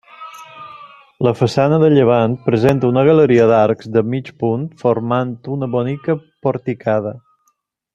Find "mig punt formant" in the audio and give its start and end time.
4.17-5.39